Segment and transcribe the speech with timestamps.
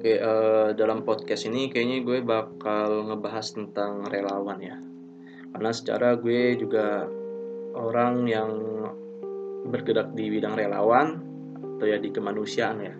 [0.00, 4.80] Oke, eh, dalam podcast ini kayaknya gue bakal ngebahas tentang relawan ya.
[5.52, 7.04] Karena secara gue juga
[7.76, 8.48] orang yang
[9.68, 11.20] bergerak di bidang relawan
[11.76, 12.96] atau ya di kemanusiaan ya.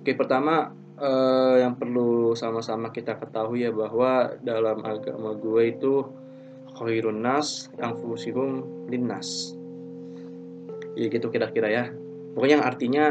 [0.00, 6.00] Oke, pertama eh, yang perlu sama-sama kita ketahui ya bahwa dalam agama gue itu
[6.80, 9.52] khairun nas yang fusihum linnas.
[10.96, 11.84] Ya gitu kira-kira ya.
[12.32, 13.06] Pokoknya yang artinya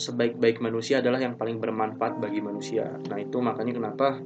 [0.00, 2.88] sebaik-baik manusia adalah yang paling bermanfaat bagi manusia.
[3.12, 4.16] Nah itu makanya kenapa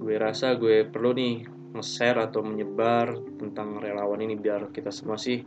[0.00, 1.44] gue rasa gue perlu nih
[1.76, 5.44] nge-share atau menyebar tentang relawan ini biar kita semua sih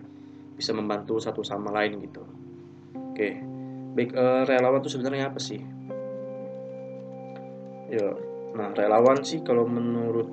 [0.54, 2.22] bisa membantu satu sama lain gitu.
[2.94, 3.42] Oke,
[3.98, 5.58] baik uh, relawan itu sebenarnya apa sih?
[7.90, 8.14] Ya,
[8.54, 10.30] nah relawan sih kalau menurut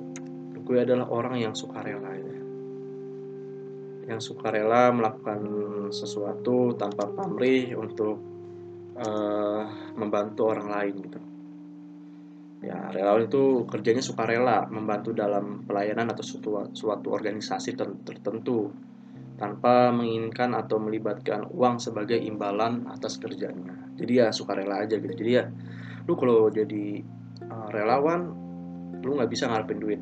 [0.61, 2.37] gue adalah orang yang suka rela ya.
[4.13, 5.41] Yang suka rela melakukan
[5.89, 8.38] sesuatu tanpa pamrih untuk
[8.99, 9.63] uh,
[9.95, 11.19] membantu orang lain gitu.
[12.59, 18.67] Ya relawan itu kerjanya suka rela membantu dalam pelayanan atau suatu, suatu organisasi tertentu
[19.39, 23.95] tanpa menginginkan atau melibatkan uang sebagai imbalan atas kerjanya.
[23.95, 25.15] Jadi ya suka rela aja gitu.
[25.15, 25.47] Jadi ya
[26.03, 26.99] lu kalau jadi
[27.47, 28.27] uh, relawan
[28.99, 30.01] lu nggak bisa ngarepin duit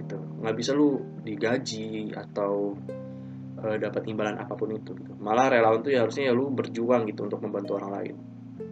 [0.00, 0.16] gitu.
[0.40, 2.72] Nggak bisa lu digaji atau
[3.58, 5.12] uh, dapat imbalan apa pun itu gitu.
[5.18, 8.16] malah relawan tuh ya harusnya ya lu berjuang gitu untuk membantu orang lain.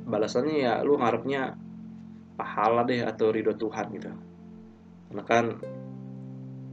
[0.06, 1.58] Balasannya ya lu ngarepnya
[2.38, 4.10] pahala deh atau ridho Tuhan gitu.
[5.10, 5.44] Karena kan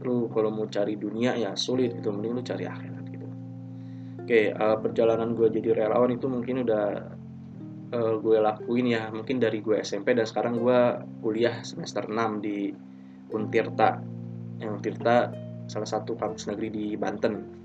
[0.04, 3.28] lu kalau mau cari dunia ya sulit gitu mending lu cari akhirat gitu.
[4.22, 6.86] Oke uh, perjalanan gue jadi relawan itu mungkin udah
[7.96, 9.10] uh, gue lakuin ya.
[9.10, 10.80] Mungkin dari gue SMP dan sekarang gue
[11.24, 12.70] kuliah semester 6 di
[13.34, 13.98] Untirta.
[14.62, 15.16] Yang Untirta
[15.66, 17.63] salah satu kampus negeri di Banten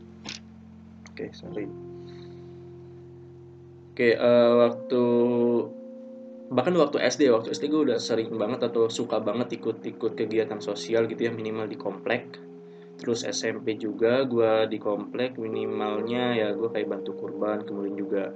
[1.19, 1.67] okay, sorry.
[3.99, 5.03] Oke okay, uh, eh, waktu
[6.55, 11.11] bahkan waktu SD waktu SD gue udah sering banget atau suka banget ikut-ikut kegiatan sosial
[11.11, 12.39] gitu ya minimal di komplek.
[12.99, 18.31] Terus SMP juga gue di komplek minimalnya ya gue kayak bantu kurban kemudian juga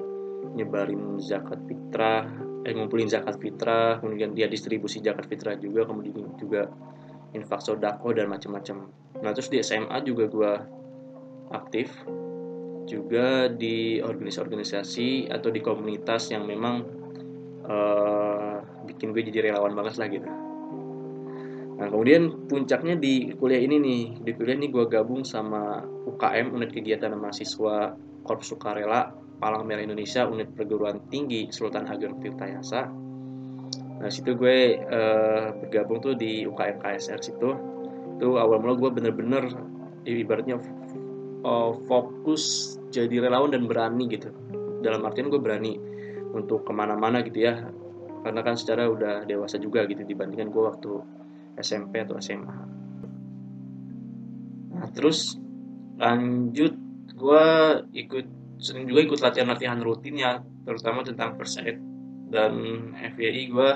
[0.58, 2.26] nyebarin zakat fitrah
[2.62, 6.70] eh ngumpulin zakat fitrah kemudian dia distribusi zakat fitrah juga kemudian juga
[7.32, 8.90] infak sodako dan macam-macam.
[9.22, 10.52] Nah terus di SMA juga gue
[11.54, 11.90] aktif
[12.86, 16.82] juga di organisasi-organisasi atau di komunitas yang memang
[17.66, 20.28] uh, bikin gue jadi relawan banget lah gitu.
[21.82, 26.70] Nah kemudian puncaknya di kuliah ini nih, di kuliah ini gue gabung sama UKM Unit
[26.70, 29.10] Kegiatan Mahasiswa Korps Sukarela
[29.42, 32.86] Palang Merah Indonesia Unit Perguruan Tinggi Sultan Ageng Tirtayasa.
[33.98, 37.50] Nah situ gue uh, bergabung tuh di UKM KSR situ.
[38.18, 39.50] Itu awal mula gue bener-bener
[40.06, 40.62] ibaratnya
[41.44, 44.32] uh, fokus jadi relawan dan berani gitu.
[44.82, 45.78] Dalam artian gue berani
[46.32, 47.70] untuk ke mana-mana gitu ya.
[48.22, 50.92] Karena kan secara udah dewasa juga gitu dibandingkan gue waktu
[51.58, 52.82] SMP atau SMA
[54.72, 55.38] nah terus
[56.00, 56.74] lanjut
[57.14, 57.44] gue
[57.94, 58.26] ikut
[58.58, 61.78] sering juga ikut latihan-latihan rutin ya terutama tentang first aid.
[62.32, 62.54] Dan
[62.96, 63.70] FYI gue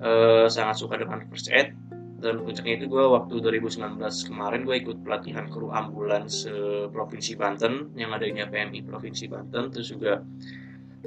[0.00, 1.76] uh, sangat suka dengan first aid
[2.24, 4.00] dan puncaknya itu gue waktu 2019
[4.32, 9.68] kemarin gue ikut pelatihan kru ambulans uh, Provinsi Banten yang adanya PMI Provinsi Banten.
[9.68, 10.24] Terus juga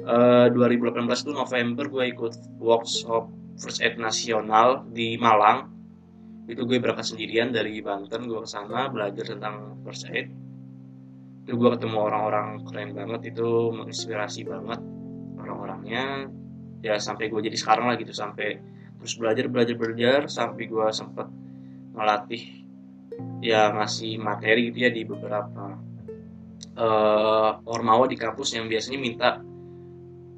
[0.06, 5.74] uh, 2018 itu November gue ikut workshop first aid nasional di Malang.
[6.46, 10.30] Itu gue berangkat sendirian dari Banten gue ke sana belajar tentang first aid.
[11.42, 14.78] Itu gue ketemu orang-orang keren banget itu menginspirasi banget
[15.34, 16.30] orang-orangnya.
[16.78, 21.26] Ya sampai gue jadi sekarang lah gitu sampai terus belajar belajar belajar sampai gue sempet
[21.94, 22.66] melatih
[23.42, 25.78] ya ngasih materi gitu ya di beberapa
[26.78, 29.30] uh, ormawa di kampus yang biasanya minta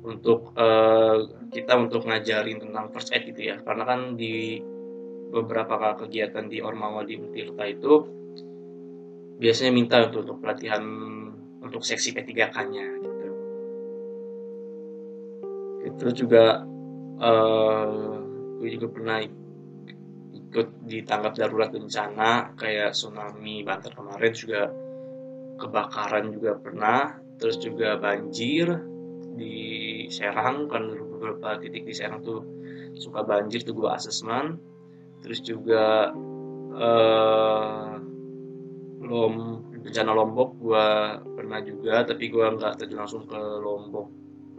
[0.00, 4.60] untuk uh, kita untuk ngajarin tentang first aid gitu ya karena kan di
[5.30, 7.92] beberapa kegiatan di ormawa di Untirta itu
[9.40, 10.82] biasanya minta untuk, untuk pelatihan
[11.60, 13.28] untuk seksi P3K-nya gitu.
[15.96, 16.64] Terus juga
[17.20, 18.20] uh,
[18.60, 19.18] gue juga pernah
[20.36, 24.68] ikut di tanggap darurat bencana kayak tsunami Banten kemarin juga
[25.56, 28.68] kebakaran juga pernah terus juga banjir
[29.40, 29.56] di
[30.12, 32.44] Serang kan beberapa titik di Serang tuh
[32.98, 34.58] suka banjir tuh gue asesmen.
[35.24, 36.12] Terus juga
[36.74, 37.92] eh,
[39.00, 39.34] lom
[39.80, 40.86] bencana Lombok gue
[41.40, 44.08] pernah juga tapi gue nggak terjun langsung ke Lombok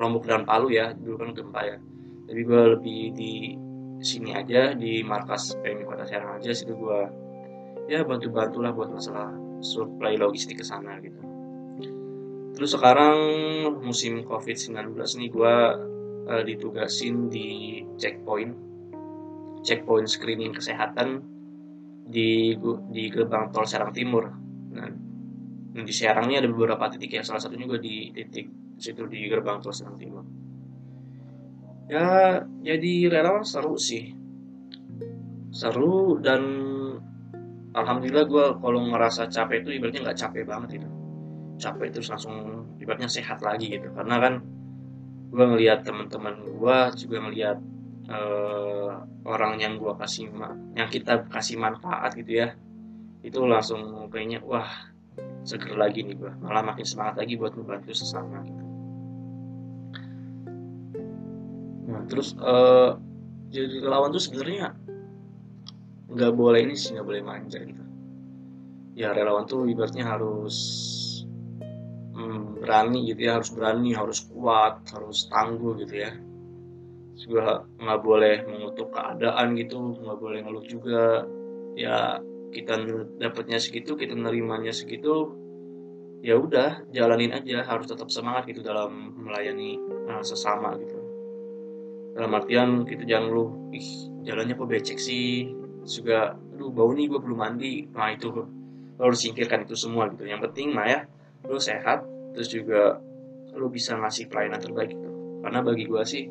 [0.02, 1.78] Lombok dan Palu ya dulu kan gempa ya.
[2.26, 3.34] Tapi gue lebih di
[4.02, 7.00] sini aja di markas PMI Kota Serang aja situ gue
[7.86, 9.30] ya bantu-bantu lah buat masalah
[9.62, 11.22] supply logistik ke sana gitu.
[12.58, 13.18] Terus sekarang
[13.80, 15.56] musim COVID-19 nih gue
[16.28, 18.54] uh, ditugasin di checkpoint
[19.62, 21.22] checkpoint screening kesehatan
[22.10, 22.58] di
[22.90, 24.28] di gerbang tol Serang Timur.
[24.74, 24.90] Nah,
[25.78, 28.50] di Serang ini ada beberapa titik ya, salah satunya juga di titik
[28.82, 30.26] situ di gerbang tol Serang Timur.
[31.90, 34.14] Ya, jadi relawan seru sih.
[35.52, 36.42] Seru dan
[37.76, 40.90] alhamdulillah gue kalau ngerasa capek itu ibaratnya nggak capek banget itu.
[41.62, 43.92] Capek terus langsung ibaratnya sehat lagi gitu.
[43.92, 44.34] Karena kan
[45.32, 47.58] gue ngelihat teman-teman gue juga ngelihat
[48.12, 48.92] uh,
[49.28, 50.32] orang yang gua kasih
[50.76, 52.48] yang kita kasih manfaat gitu ya
[53.22, 54.68] itu langsung kayaknya wah
[55.46, 58.64] seger lagi nih gua malah makin semangat lagi buat membantu sesama gitu
[62.12, 63.00] terus uh,
[63.48, 64.76] jadi relawan tuh sebenarnya
[66.12, 67.84] nggak boleh ini sih nggak boleh manja gitu.
[69.00, 70.56] Ya relawan tuh ibaratnya harus
[72.12, 76.12] hmm, berani gitu ya harus berani harus kuat harus tangguh gitu ya.
[77.16, 81.24] Juga nggak boleh mengutuk keadaan gitu nggak boleh ngeluh juga.
[81.80, 82.20] Ya
[82.52, 82.76] kita
[83.20, 85.32] dapatnya segitu kita nerimanya segitu
[86.22, 89.80] ya udah jalanin aja harus tetap semangat gitu dalam melayani
[90.12, 91.01] uh, sesama gitu
[92.12, 95.48] dalam artian kita jangan lu ih jalannya kok becek sih?
[95.82, 97.88] Juga lu bau nih gue belum mandi.
[97.90, 98.46] Nah itu lo
[99.02, 100.28] harus singkirkan itu semua gitu.
[100.28, 101.00] Yang penting mah ya
[101.48, 102.06] lu sehat
[102.38, 103.02] terus juga
[103.58, 105.10] lu bisa ngasih pelayanan terbaik gitu.
[105.42, 106.26] Karena bagi gue sih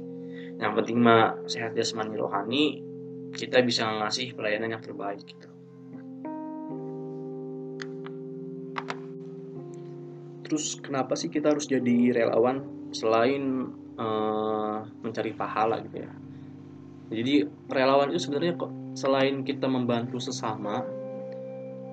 [0.61, 2.65] yang penting mah sehat jasmani rohani
[3.32, 5.49] kita bisa ngasih pelayanan yang terbaik gitu.
[10.50, 12.91] Terus kenapa sih kita harus jadi relawan?
[12.91, 16.12] Selain uh, mencari pahala gitu ya.
[17.11, 17.35] Jadi
[17.69, 20.82] relawan itu sebenarnya kok selain kita membantu sesama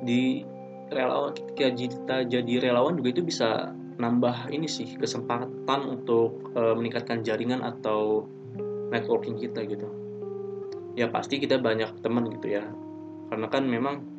[0.06, 0.46] di
[0.94, 7.26] relawan ketika kita jadi relawan juga itu bisa nambah ini sih kesempatan untuk uh, meningkatkan
[7.26, 8.30] jaringan atau
[8.94, 9.90] networking kita gitu.
[10.94, 12.66] Ya pasti kita banyak teman gitu ya.
[13.28, 14.17] Karena kan memang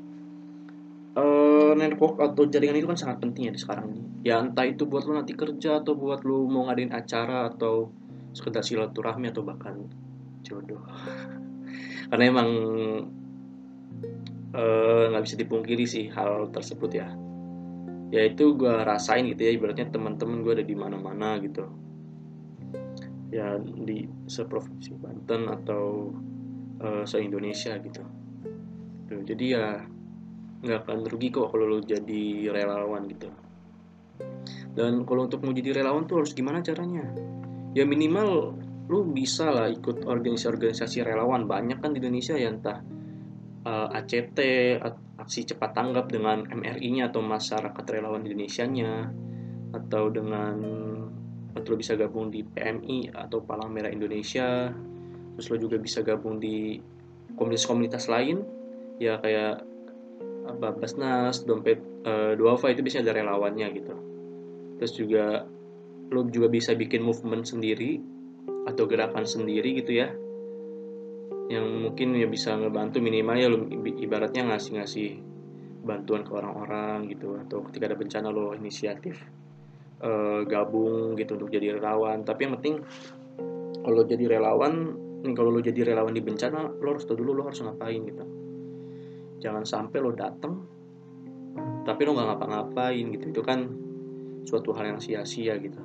[1.18, 4.02] uh, network atau jaringan itu kan sangat penting ya di sekarang ini.
[4.22, 7.90] Ya entah itu buat lo nanti kerja atau buat lo mau ngadain acara atau
[8.30, 9.82] sekedar silaturahmi atau bahkan
[10.46, 10.80] jodoh.
[12.14, 12.48] Karena emang
[14.54, 17.10] eh, nggak uh, bisa dipungkiri sih hal tersebut ya.
[18.08, 21.68] Ya itu gue rasain gitu ya ibaratnya teman-teman gue ada di mana-mana gitu.
[23.28, 26.16] Ya di seprovinsi Banten atau
[26.80, 28.00] uh, se Indonesia gitu
[29.08, 29.66] jadi ya
[30.58, 33.30] nggak akan rugi kok kalau lo jadi relawan gitu.
[34.74, 37.06] Dan kalau untuk mau jadi relawan tuh harus gimana caranya?
[37.74, 38.58] Ya minimal
[38.88, 41.44] lu bisa lah ikut organisasi-organisasi relawan.
[41.44, 42.80] Banyak kan di Indonesia ya entah
[43.68, 44.38] uh, eh, ACT
[45.18, 49.12] aksi cepat tanggap dengan MRI-nya atau masyarakat relawan Indonesia-nya
[49.76, 50.56] atau dengan
[51.52, 54.72] atau lo bisa gabung di PMI atau Palang Merah Indonesia.
[55.36, 56.80] Terus lo juga bisa gabung di
[57.36, 58.46] komunitas-komunitas lain.
[58.98, 59.67] Ya kayak
[60.48, 61.78] apa Basnas, dompet
[62.08, 63.94] uh, Duafa itu biasanya ada relawannya gitu.
[64.80, 65.44] Terus juga
[66.08, 68.00] lo juga bisa bikin movement sendiri
[68.64, 70.08] atau gerakan sendiri gitu ya.
[71.48, 73.58] Yang mungkin ya bisa ngebantu minimal ya lo
[74.00, 75.20] ibaratnya ngasih-ngasih
[75.84, 77.36] bantuan ke orang-orang gitu.
[77.36, 79.20] Atau ketika ada bencana lo inisiatif
[80.00, 82.24] uh, gabung gitu untuk jadi relawan.
[82.24, 82.80] Tapi yang penting
[83.84, 87.42] kalau jadi relawan nih kalau lo jadi relawan di bencana lo harus tahu dulu lo
[87.50, 88.37] harus ngapain gitu
[89.38, 90.78] jangan sampai lo dateng
[91.88, 93.24] tapi lo nggak ngapa-ngapain gitu.
[93.32, 93.64] Itu kan
[94.44, 95.80] suatu hal yang sia-sia gitu.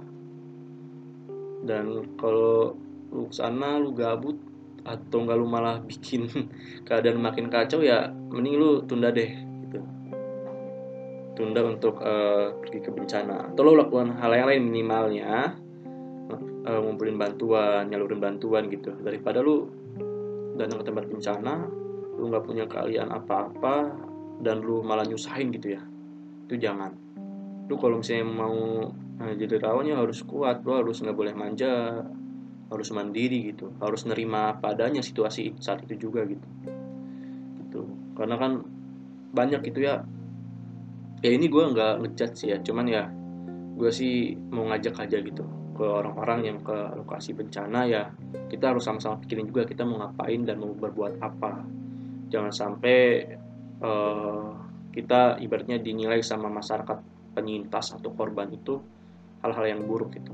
[1.64, 2.76] Dan kalau
[3.14, 4.36] lu sana lu gabut
[4.84, 6.28] atau nggak lu malah bikin
[6.88, 9.32] keadaan makin kacau ya mending lu tunda deh
[11.34, 13.56] tunda untuk uh, pergi ke bencana.
[13.56, 15.56] Atau lo lakukan hal yang lain minimalnya
[16.68, 18.94] uh, ngumpulin bantuan nyalurin bantuan gitu.
[19.02, 19.66] Daripada lu
[20.60, 21.83] datang ke tempat bencana
[22.18, 23.90] lu nggak punya keahlian apa-apa
[24.44, 25.84] dan lu malah nyusahin gitu ya
[26.54, 26.92] itu jangan.
[27.72, 32.04] Lu kalau misalnya mau uh, jadi relawan ya harus kuat lu harus nggak boleh manja
[32.70, 36.48] harus mandiri gitu harus nerima padanya situasi saat itu juga gitu.
[37.66, 37.82] Gitu.
[38.14, 38.62] Karena kan
[39.34, 40.06] banyak gitu ya.
[41.24, 43.08] Ya ini gue nggak ngejat sih ya cuman ya
[43.74, 48.04] gue sih mau ngajak aja gitu ke orang-orang yang ke lokasi bencana ya.
[48.52, 51.83] Kita harus sama-sama pikirin juga kita mau ngapain dan mau berbuat apa
[52.34, 53.30] jangan sampai
[53.78, 54.58] uh,
[54.90, 56.98] kita ibaratnya dinilai sama masyarakat
[57.38, 58.82] penyintas atau korban itu
[59.46, 60.34] hal-hal yang buruk gitu.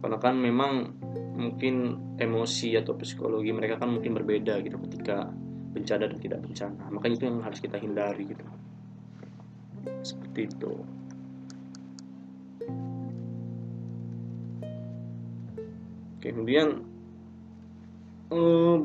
[0.00, 0.96] Karena kan memang
[1.36, 5.28] mungkin emosi atau psikologi mereka kan mungkin berbeda gitu ketika
[5.76, 6.84] bencana dan tidak bencana.
[6.88, 8.44] Makanya itu yang harus kita hindari gitu.
[10.00, 10.72] Seperti itu.
[16.22, 16.68] Kemudian
[18.30, 18.78] eh,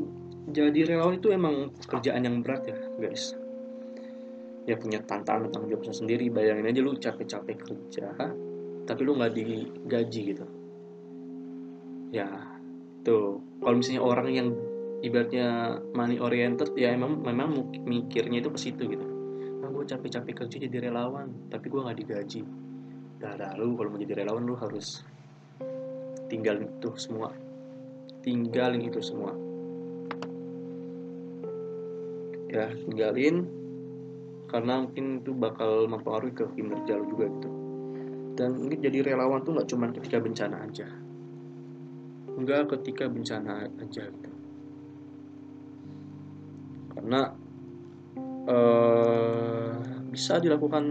[0.47, 3.35] jadi relawan itu emang pekerjaan yang berat ya guys.
[4.63, 6.31] Ya punya tantangan tentang jawab sendiri.
[6.31, 8.15] Bayangin aja lu capek-capek kerja
[8.87, 10.47] tapi lu nggak digaji gitu.
[12.15, 12.31] Ya
[13.03, 13.43] tuh.
[13.59, 14.47] Kalau misalnya orang yang
[15.03, 19.03] ibaratnya money oriented ya emang memang mikirnya itu ke situ gitu.
[19.59, 22.47] Nah, gue capek-capek kerja jadi relawan tapi gue nggak digaji.
[23.19, 25.03] Dah lu kalau mau jadi relawan lu harus
[26.31, 27.35] tinggalin itu semua.
[28.23, 29.46] Tinggalin itu semua
[32.47, 33.43] ya tinggalin
[34.47, 37.49] karena mungkin itu bakal mempengaruhi ke kinerja lo juga gitu.
[38.37, 40.87] Dan mungkin jadi relawan tuh nggak cuma ketika bencana aja.
[42.37, 44.31] Enggak ketika bencana aja gitu.
[46.95, 47.21] Karena
[48.47, 49.73] uh,
[50.13, 50.85] bisa dilakukan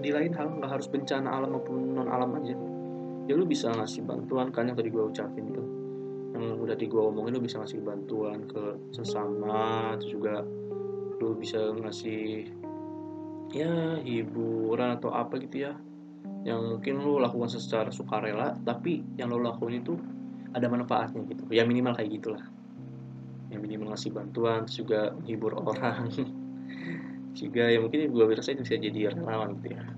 [0.00, 2.56] di lain hal nggak harus bencana alam maupun non alam aja.
[3.26, 5.65] Ya lu bisa ngasih bantuan kan yang tadi gue ucapin tuh
[6.36, 10.44] yang udah di gue omongin lu bisa ngasih bantuan ke sesama terus juga
[11.16, 12.52] lu bisa ngasih
[13.56, 15.72] ya hiburan atau apa gitu ya
[16.44, 19.94] yang mungkin lu lakukan secara sukarela tapi yang lu lakukan itu
[20.54, 21.42] ada manfaatnya gitu.
[21.50, 22.44] Ya minimal kayak gitulah.
[23.50, 26.08] Yang minimal ngasih bantuan terus juga menghibur orang.
[27.36, 29.95] Juga ya mungkin gue rasa itu bisa jadi relawan gitu ya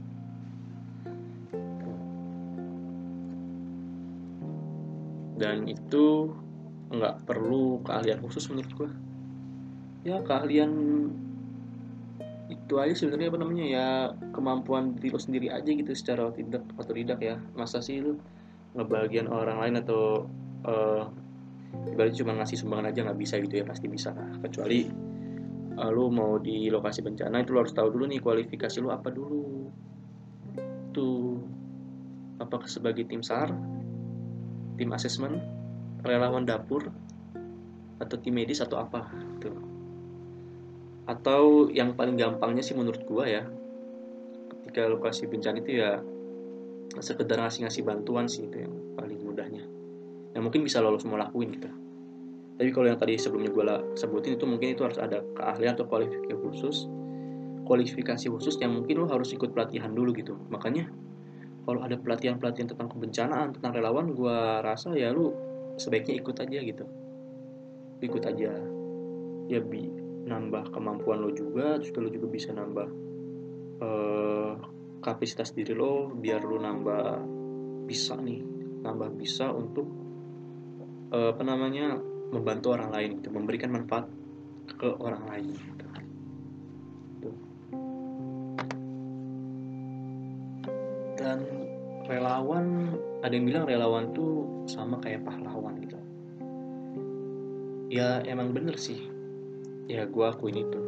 [5.39, 6.35] dan itu
[6.91, 8.91] nggak perlu keahlian khusus menurut gue
[10.09, 10.73] ya keahlian
[12.49, 13.87] itu aja sebenarnya apa namanya ya
[14.33, 17.37] kemampuan diri lo sendiri aja gitu secara tidak atau tidak ya.
[17.53, 18.17] Masa sih lu
[18.73, 20.25] ngebagian orang lain atau
[20.65, 21.05] uh,
[22.17, 24.41] cuma ngasih sumbangan aja nggak bisa gitu ya pasti bisa lah.
[24.41, 24.89] Kecuali
[25.77, 29.13] uh, lu mau di lokasi bencana itu lo harus tahu dulu nih kualifikasi lu apa
[29.13, 29.69] dulu.
[30.97, 31.37] Tuh
[32.41, 33.53] apakah sebagai tim sar
[34.79, 35.43] tim asesmen
[36.07, 36.89] relawan dapur
[37.99, 39.11] atau tim medis atau apa
[39.43, 39.59] tuh
[41.11, 43.43] atau yang paling gampangnya sih menurut gua ya
[44.63, 45.99] ketika lokasi bencana itu ya
[47.01, 49.65] sekedar ngasih-ngasih bantuan sih itu yang paling mudahnya.
[50.37, 51.69] Yang mungkin bisa lo semua lakuin gitu.
[52.59, 56.37] Tapi kalau yang tadi sebelumnya gua sebutin itu mungkin itu harus ada keahlian atau kualifikasi
[56.37, 56.89] khusus
[57.69, 60.41] kualifikasi khusus yang mungkin lo harus ikut pelatihan dulu gitu.
[60.49, 60.89] Makanya
[61.69, 65.37] kalau ada pelatihan-pelatihan tentang kebencanaan tentang relawan gua rasa ya lu
[65.77, 66.85] sebaiknya ikut aja gitu
[68.01, 68.57] ikut aja
[69.53, 69.85] ya bi
[70.25, 72.89] nambah kemampuan lo juga terus lo juga bisa nambah
[73.85, 74.53] uh,
[75.05, 77.05] kapasitas diri lo biar lo nambah
[77.85, 78.41] bisa nih
[78.81, 79.85] nambah bisa untuk
[81.13, 82.01] uh, apa namanya
[82.33, 84.09] membantu orang lain gitu memberikan manfaat
[84.69, 85.88] ke orang lain gitu.
[91.19, 91.43] Dan
[92.07, 95.99] relawan ada yang bilang relawan tuh sama kayak pahlawan gitu.
[97.91, 99.11] Ya emang bener sih.
[99.91, 100.81] Ya gue akuin itu.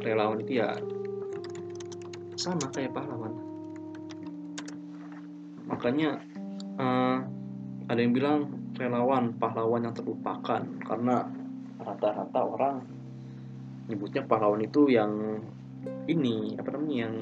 [0.00, 0.78] Relawan itu ya
[2.38, 3.34] sama kayak pahlawan.
[5.66, 6.22] Makanya
[6.78, 7.18] uh,
[7.90, 8.38] ada yang bilang
[8.78, 10.62] relawan pahlawan yang terlupakan.
[10.86, 11.26] Karena
[11.82, 12.76] rata-rata orang
[13.90, 15.42] nyebutnya pahlawan itu yang
[16.06, 17.16] ini apa namanya yang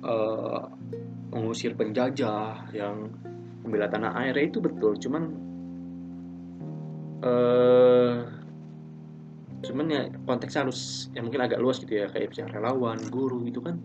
[0.00, 0.71] uh,
[1.32, 3.08] mengusir penjajah yang
[3.64, 4.94] membela tanah air itu betul.
[5.00, 5.32] Cuman
[7.24, 8.28] uh,
[9.62, 12.06] cuman ya konteksnya harus ya mungkin agak luas gitu ya.
[12.12, 13.80] Kayak misalnya relawan guru gitu kan.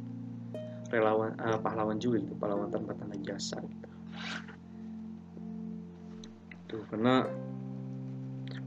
[0.92, 3.90] Relawan uh, pahlawan juga gitu pahlawan tanpa tanda jasa gitu.
[6.68, 7.24] Tuh karena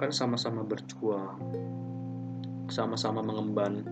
[0.01, 1.37] kan sama-sama berjuang
[2.73, 3.85] sama-sama mengemban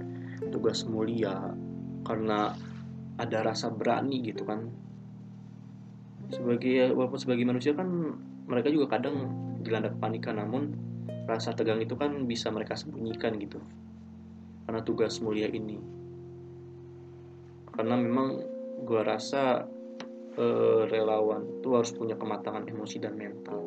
[0.48, 1.52] tugas mulia.
[2.08, 2.56] Karena
[3.18, 4.70] ada rasa berani gitu kan.
[6.30, 7.88] Sebagai walaupun sebagai manusia kan
[8.46, 9.28] mereka juga kadang
[9.60, 10.72] dilanda kepanikan namun
[11.26, 13.58] rasa tegang itu kan bisa mereka sembunyikan gitu.
[14.64, 15.76] Karena tugas mulia ini.
[17.74, 18.28] Karena memang
[18.86, 19.66] gue rasa
[20.38, 23.60] eh, relawan itu harus punya kematangan emosi dan mental.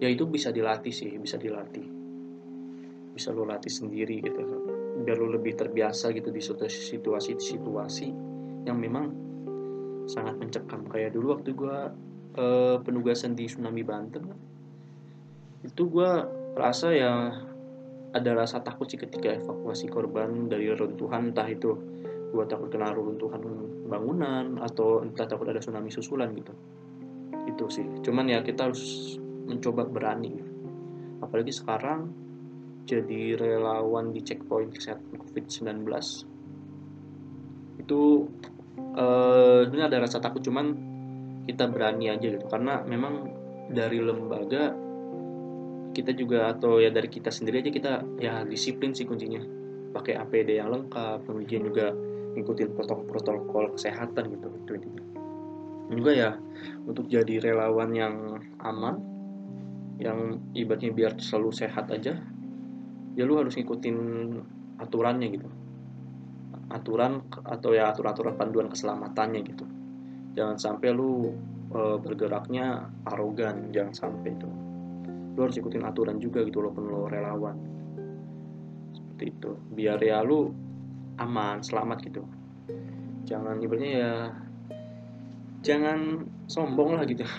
[0.00, 1.84] Ya itu bisa dilatih sih bisa dilatih.
[3.12, 4.40] Bisa lo latih sendiri gitu
[4.98, 8.08] biar lo lebih terbiasa gitu di situasi-situasi
[8.68, 9.10] yang memang
[10.04, 10.84] sangat mencekam.
[10.88, 11.78] Kayak dulu waktu gue
[12.36, 14.24] eh, penugasan di tsunami Banten
[15.66, 16.10] itu gue
[16.54, 17.34] rasa ya
[18.14, 21.74] ada rasa takut sih ketika evakuasi korban dari runtuhan entah itu
[22.30, 23.42] gue takut kena runtuhan
[23.88, 26.52] bangunan atau entah takut ada tsunami susulan gitu.
[27.48, 27.84] Itu sih.
[28.04, 29.16] Cuman ya kita harus
[29.48, 30.36] mencoba berani.
[31.24, 32.12] Apalagi sekarang
[32.88, 35.84] jadi relawan di checkpoint kesehatan COVID-19
[37.84, 38.00] itu
[38.78, 40.66] eh, ini ada rasa takut cuman
[41.48, 42.46] kita berani aja gitu.
[42.46, 43.28] Karena memang
[43.68, 44.72] dari lembaga
[45.92, 47.92] kita juga atau ya dari kita sendiri aja kita
[48.22, 49.42] ya disiplin sih kuncinya.
[49.92, 51.90] Pakai APD yang lengkap kemudian juga
[52.36, 55.04] ngikutin protokol-protokol kesehatan gitu itu intinya.
[55.88, 56.30] Juga ya
[56.84, 58.14] untuk jadi relawan yang
[58.60, 59.18] aman
[59.98, 62.22] yang ibaratnya biar selalu sehat aja
[63.18, 63.96] ya lu harus ngikutin
[64.78, 65.48] aturannya gitu
[66.68, 69.64] aturan atau ya aturan-aturan panduan keselamatannya gitu.
[70.36, 71.32] Jangan sampai lu
[71.72, 74.48] e, bergeraknya arogan jangan sampai itu.
[75.34, 77.56] Lu harus ikutin aturan juga gitu walaupun lu relawan.
[78.92, 79.50] Seperti itu.
[79.72, 80.52] Biar ya lu
[81.18, 82.22] aman selamat gitu.
[83.24, 84.12] Jangan ibaratnya ya
[85.64, 87.24] jangan sombong lah gitu.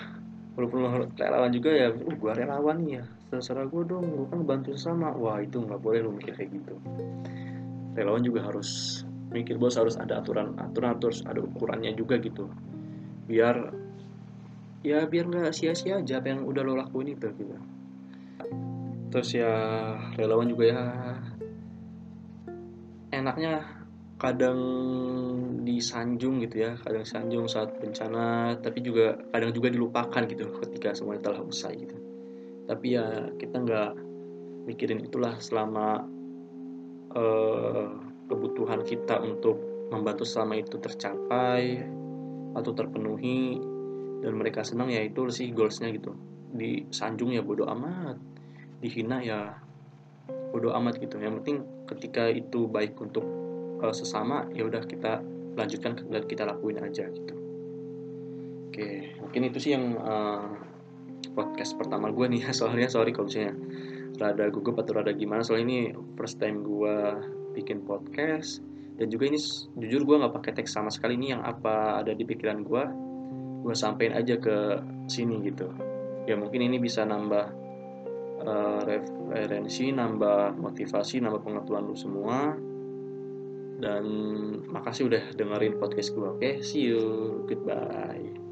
[0.58, 4.42] Walaupun lo relawan juga ya uh gua relawan nih ya terserah gue dong gue kan
[4.42, 6.74] bantu sama wah itu nggak boleh lu mikir kayak gitu.
[7.94, 12.50] Relawan juga harus mikir bos harus ada aturan aturan terus ada ukurannya juga gitu.
[13.30, 13.70] Biar
[14.82, 17.56] ya biar nggak sia-sia aja apa yang udah lo lakuin itu gitu.
[19.10, 19.52] Terus ya
[20.18, 20.84] relawan juga ya.
[23.10, 23.80] Enaknya
[24.20, 24.60] kadang
[25.64, 31.32] disanjung gitu ya kadang sanjung saat bencana tapi juga kadang juga dilupakan gitu ketika semuanya
[31.32, 31.96] telah usai gitu.
[32.68, 33.90] Tapi ya kita nggak
[34.68, 36.04] mikirin itulah selama
[37.16, 39.58] uh, kebutuhan kita untuk
[39.90, 41.82] membantu selama itu tercapai
[42.54, 43.58] atau terpenuhi
[44.22, 46.14] dan mereka senang ya itu sih goalsnya gitu.
[46.54, 48.14] Disanjung ya bodoh amat
[48.78, 49.58] dihina ya
[50.54, 51.18] bodoh amat gitu.
[51.18, 51.56] Yang penting
[51.90, 53.26] ketika itu baik untuk
[53.82, 55.18] uh, sesama ya udah kita
[55.58, 57.34] lanjutkan dan kita lakuin aja gitu.
[58.70, 60.46] Oke mungkin itu sih yang uh,
[61.34, 63.58] podcast pertama gue nih soalnya sorry kalau misalnya
[64.20, 65.42] rada gugup atau rada gimana.
[65.42, 65.78] Soalnya ini
[66.14, 66.96] first time gue
[67.52, 68.62] bikin podcast.
[69.00, 69.40] Dan juga ini
[69.80, 71.16] jujur gue nggak pakai teks sama sekali.
[71.16, 72.84] Ini yang apa ada di pikiran gue
[73.60, 75.68] gue sampein aja ke sini gitu.
[76.28, 77.46] Ya mungkin ini bisa nambah
[78.44, 82.56] uh, referensi nambah motivasi nambah pengetahuan lu semua.
[83.80, 84.04] Dan
[84.68, 86.40] makasih udah dengerin podcast gue oke?
[86.40, 86.60] Okay?
[86.60, 87.00] see you.
[87.48, 88.49] Goodbye